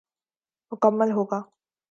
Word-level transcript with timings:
مکمل 0.71 1.09
ہو 1.15 1.23
گا۔ 1.31 1.39